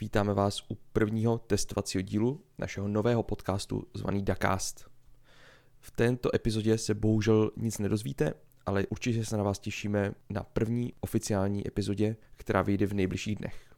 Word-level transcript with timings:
Vítáme 0.00 0.34
vás 0.34 0.70
u 0.70 0.74
prvního 0.92 1.38
testovacího 1.38 2.02
dílu 2.02 2.44
našeho 2.58 2.88
nového 2.88 3.22
podcastu 3.22 3.86
zvaný 3.94 4.22
Dakast. 4.22 4.90
V 5.80 5.90
této 5.90 6.34
epizodě 6.34 6.78
se 6.78 6.94
bohužel 6.94 7.50
nic 7.56 7.78
nedozvíte, 7.78 8.34
ale 8.66 8.86
určitě 8.86 9.24
se 9.24 9.36
na 9.36 9.42
vás 9.42 9.58
těšíme 9.58 10.14
na 10.30 10.42
první 10.42 10.92
oficiální 11.00 11.68
epizodě, 11.68 12.16
která 12.36 12.62
vyjde 12.62 12.86
v 12.86 12.94
nejbližších 12.94 13.36
dnech. 13.36 13.74